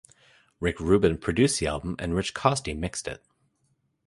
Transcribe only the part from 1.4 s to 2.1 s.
the album